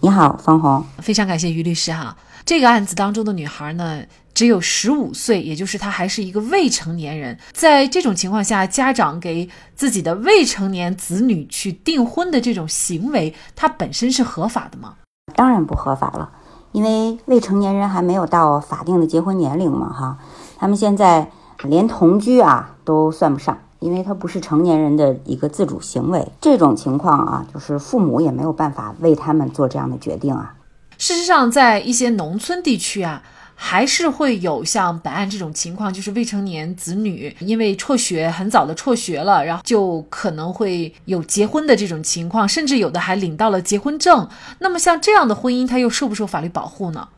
[0.00, 2.16] 你好，方红，非常感谢于律师哈。
[2.44, 7.38] 这个案子当中的女孩呢，只有十五岁，也就是她还是一个未成年人。
[7.52, 14.94] 在这种情况下，家长给自己的未成年子女去订婚的这种行为，它本身是合法的吗？
[15.34, 16.30] 当然不合法了，
[16.72, 20.18] 因为未成年人还没有到法定的结婚年龄嘛，哈，
[20.58, 21.30] 他们现在
[21.64, 23.58] 连同居啊都算不上。
[23.80, 30.54] 因为他不是成年人的一个自主行为，这种情况啊，就是父母也没有办法为他们做这样的决定啊。
[30.96, 33.22] 事实上，在一些农村地区啊，
[33.54, 44.28] 还是会有像本案这种情况，就是未成年子女因为辍学很早的辍学了，然后就可能会有结婚的这种情况，甚至有的还领到了结婚证。
[44.58, 47.08] 那么像这样的婚姻，它又受不受法律保护呢？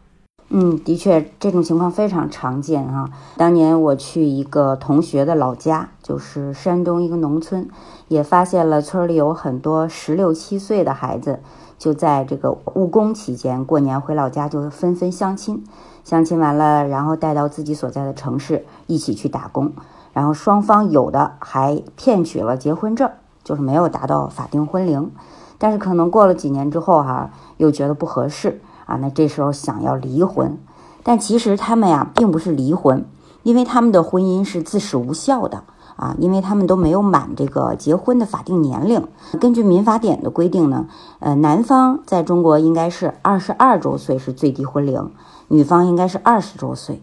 [0.52, 3.08] 嗯，的确，这种情况非常常见啊。
[3.36, 7.68] 当年我去一个同学的老家，就是山东一个农村，
[8.08, 11.38] 也发现了村里有很多十六七岁的孩子，
[11.78, 15.62] 就在这个务工期间，过年回老家就纷纷相亲，
[16.02, 19.72] 相亲完了，然后带到自己所在的城市一起去打工，
[20.12, 23.08] 然后双方有的还骗取了结婚证，
[23.44, 25.12] 就是没有达到法定婚龄，
[25.58, 28.60] 但是可能过了几年之后哈，又觉得不合适。
[28.90, 30.58] 啊，那这时候想要离婚，
[31.04, 33.04] 但其实他们呀并不是离婚，
[33.44, 35.62] 因为他们的婚姻是自始无效的
[35.94, 39.06] 啊，因为他们都没有满这个结婚的法定年龄。
[39.40, 40.88] 根据民法典的规定呢，
[41.20, 45.08] 呃，男方在中国应该是二十二周岁是最低婚龄，
[45.46, 47.00] 女方应该是二十周岁。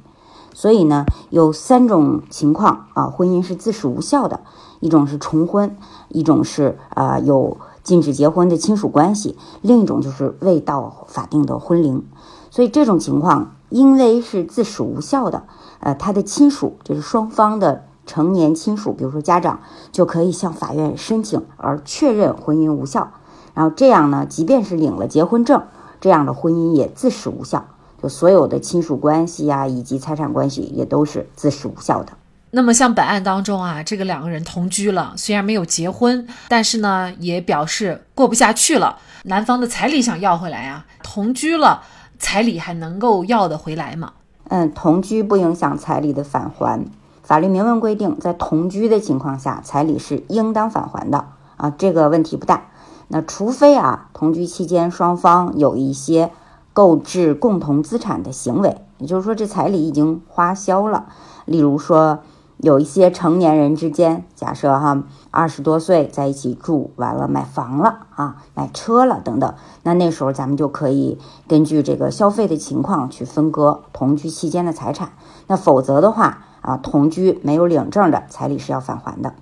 [0.54, 4.42] 所以呢，有三种情况啊，婚姻是自始无效的，
[4.82, 5.78] 一种是重婚，
[6.10, 7.56] 一种是啊有。
[7.88, 12.04] 禁止结婚的亲属关系，另一种就是未到法定的婚龄，
[12.52, 15.44] 所以这种情况因为是自始无效的，
[15.80, 19.62] 呃，他的亲属就是双方的成年亲属，比如说家长，
[19.94, 23.10] 就可以向法院申请而确认婚姻无效，
[23.54, 25.64] 然后这样呢，即便是领了结婚证，
[26.02, 27.68] 这样的婚姻也自始无效，
[28.04, 32.12] 就所有的亲属关系呀以及财产关系也都是自始无效的。
[32.52, 38.98] 那么像本案当中啊，这个两个人同居了，虽然没有结婚，但是呢，也表示过不下去了。
[39.24, 41.84] 男方的彩礼想要回来啊，同居了，
[42.18, 44.14] 彩礼还能够要得回来吗？
[44.48, 46.86] 嗯，同居不影响彩礼的返还，
[47.22, 51.26] 法律明文规定，在同居的情况下，彩礼是应当返还的
[51.58, 52.68] 啊，这个问题不大。
[53.10, 56.32] 那除非啊，同居期间双方有一些
[56.72, 61.08] 购置共同资产的行为，也就是说，这彩礼已经花销了，
[61.44, 62.24] 例如说。
[62.58, 69.54] 有一些成年人之间，假设哈二十多岁在一起住，完了买房了啊，买车了等等，
[69.84, 75.12] 那那时候咱们就可以根据这个消费的情况去分割同居期间的财产。
[75.46, 79.36] 那否则的话啊，同居没有领证的彩礼是要返还的。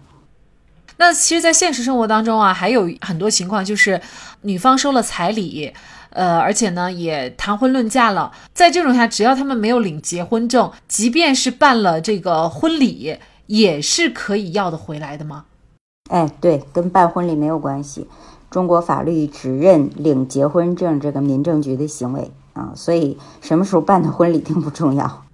[0.97, 4.01] 那其实，在现实生活当中啊，还有很多情况就是
[4.41, 5.73] 女方收了彩礼。
[6.15, 8.31] 呃，而且呢，也谈婚论嫁了。
[8.53, 13.17] 在这种下，只要他们没有领结婚证，即便是办了这个婚礼，
[13.47, 15.43] 也是可以要得回来的吗？
[16.09, 18.07] 哎，对，跟办婚礼没有关系。
[18.49, 25.24] 中国法律只认领结婚证这个民政局的行为啊，所以什么时候办的婚礼并不重要。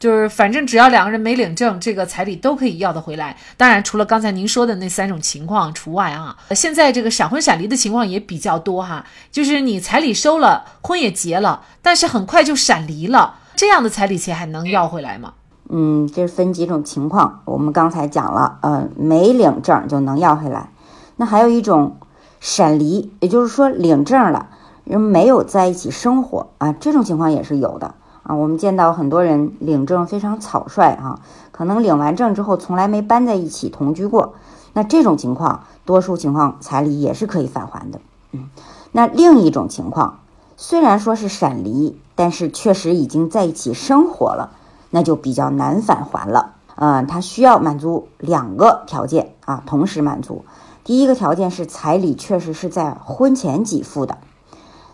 [0.00, 3.36] 就是反正只要两个人没领证，这个彩礼都可以要得回来。
[3.58, 6.34] 当然，除了刚才您说的那三种情况除外啊。
[6.52, 15.34] 现在这个闪婚闪离的情况也比较多哈，就是你彩礼收了，婚也结了，但是很快就闪离了，这样的彩礼钱还能要回来吗？
[15.68, 17.42] 嗯，这分几种情况。
[17.44, 20.70] 我们刚才讲了，嗯，没领证就能要回来。
[21.16, 21.98] 那还有一种
[22.40, 24.48] 闪离，也就是说领证了，
[24.84, 27.94] 人没有在一起生活啊，这种情况也是有的。
[28.22, 31.20] 啊，我们见到很多人领证非常草率啊，
[31.52, 34.34] 可能领完证之后从来没搬在一起同居过。
[34.72, 38.00] 那这种情况，多数情况彩礼也是可以返还的。
[38.32, 38.50] 嗯，
[38.92, 40.20] 那另一种情况，
[40.56, 44.50] 虽然说是闪离，但是确实已经在一起生活了，
[44.90, 46.52] 那就比较难返还了。
[46.76, 50.44] 嗯，他需要满足两个条件啊，同时满足。
[50.84, 54.18] 第一个条件是彩礼确实是在婚前给付的，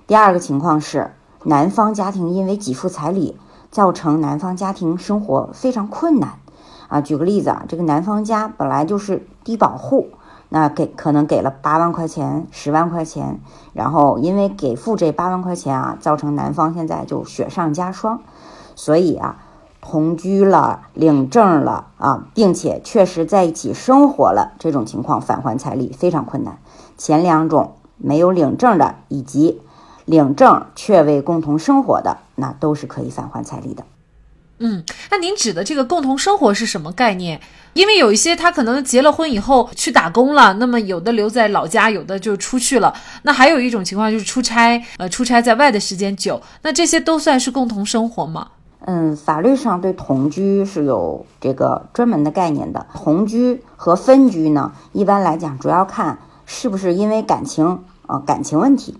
[0.06, 1.12] 第二个情况是。
[1.48, 3.36] 男方家庭因为给付彩礼，
[3.70, 6.40] 造成男方家庭生活非常困难，
[6.88, 10.08] 啊，举个例子啊，这个男方家本来就是低保户，
[10.48, 13.38] 那给可能给了八万块钱、十万块钱，
[13.72, 18.22] 然后因为给付这八万块钱啊，造成男方现在就雪上加霜，
[18.74, 19.36] 所以啊，
[19.80, 26.58] 同居了、领证了啊，并且确实在一起生活了，这种情况返还彩礼非常困难。
[26.98, 29.62] 前两种没有领证的以及。
[30.06, 33.84] 领证却未共同生活的，那都是可以返还彩礼的。
[34.58, 37.38] 嗯，那您指的这个共同生活是什么概念？
[37.74, 42.94] 因为有一些他可能结了婚以后去打工了，那么有的留在老家，有的就出去了。
[43.24, 48.48] 那还有一种情况就是出差，呃，出差在外的时间久，那这些都算是共同生活吗？
[48.86, 52.86] 嗯，法律上对同居是有这个专门的概念的。
[52.94, 56.16] 同居和分居呢，一般来讲主要看
[56.46, 58.96] 是不是因为感情啊感情问题。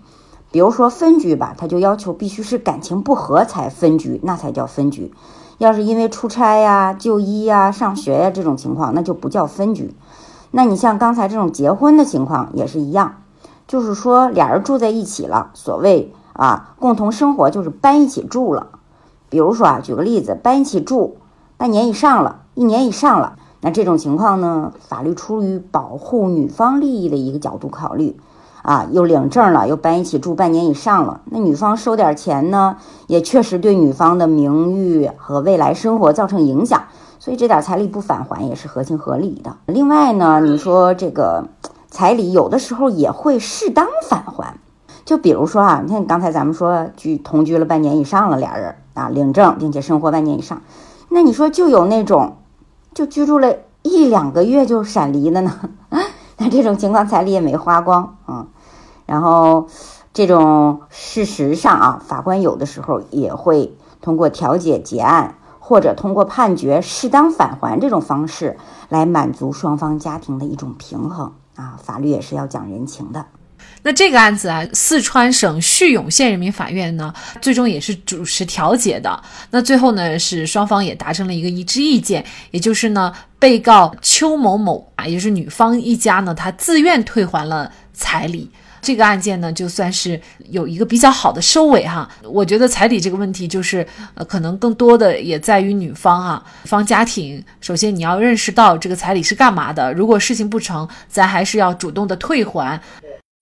[0.51, 5.13] 比如说分居吧，他就要求必须是感情不和才分居，那才叫分居。
[5.57, 9.93] 要是因为出差呀、就医呀、上学呀这种情况，那就不叫分居。
[10.51, 13.15] 那你像刚才这种结婚的情况也是一样，
[13.67, 18.67] 就是说俩人住在一起了，所谓啊共同生活就是搬一起住了。
[19.29, 21.17] 比如说啊，举个例子，搬一起住
[21.57, 28.17] 半年以上了，一年以上了，那这种情况呢，法律出于保护女方利益的一个角度考虑。
[28.67, 32.75] 啊，又领证了，又搬一起住半年以上了，那女方收点钱呢，
[33.07, 36.83] 也确实对女方的名誉和未来生活造成影响，
[37.17, 39.55] 所以这点彩礼不返还也是合情合理的。
[39.67, 41.45] 另外呢，你说这个
[41.89, 44.57] 彩礼有的时候也会适当返还，
[45.05, 50.61] 就比如说啊，你看刚才咱们说居同居了半年以上了，俩人啊领证并且生活半年以上，
[51.07, 52.35] 那你说就有那种
[52.93, 55.53] 就居住了一两个月就闪离的呢，
[56.35, 58.47] 那这种情况彩礼也没花光啊。
[59.07, 59.67] 然后，
[60.13, 68.57] 这种事实上啊，法官有的时候也会通过调解结案，或者通过判决适当返还这种方式
[68.89, 71.79] 来满足双方家庭的一种平衡啊。
[71.81, 73.25] 法律也是要讲人情的。
[73.83, 79.21] 那这个案子啊，四川省叙永县人民法院呢，最终也是主持调解的。
[79.51, 88.51] 那最后呢，是双方也达成了一个一致意见，也就是呢，被告邱某某啊，也就是女方一家呢，他自愿退还了彩礼。
[88.81, 90.19] 这个案件呢，就算是
[90.49, 92.09] 有一个比较好的收尾哈。
[92.23, 97.43] 我觉得彩礼这个问题，就是呃，可能更多的也在于女方啊，方家庭。
[97.59, 102.79] 首先你要认识到这个彩礼是干嘛的，如果事情不成，咱还是要主动的退还。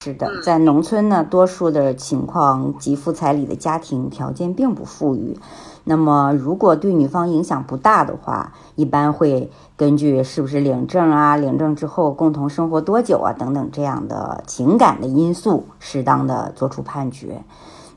[0.06, 5.40] 是的，在农村呢，多数的情况给付彩礼的家庭条件并不富裕。
[5.84, 17.42] 那么，如果对女方影响不大的话，一般会根据是不是领证啊、领证之后共同生活多久啊等等这样的情感的因素，适当的做出判决。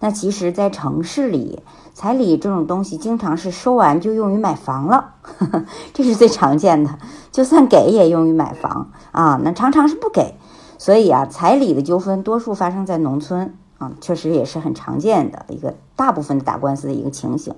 [0.01, 1.61] 那其实，在城市里，
[1.93, 5.11] 彩礼这种东西经常是收完就用于买房了，
[5.93, 6.99] 这是最常见的。
[7.31, 10.35] 就算给，也用于买房啊，那常常是不给。
[10.79, 13.55] 所以啊，彩礼的纠纷多数发生在农村。
[13.79, 17.55] 啊，确实也是很常见的一个大部分的打官司的一个情形。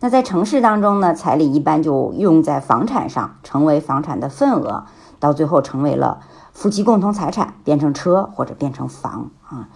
[0.00, 4.84] 那在城市当中呢，彩礼一般就用在房产上，成为房产的份额，
[5.20, 6.20] 到最后成为了
[6.54, 9.68] 夫妻共同财产，变成车或者变成房啊。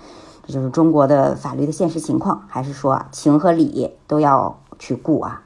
[0.47, 5.43] 这就是中国的法律的现实情况，还是说情和理都要去顾啊？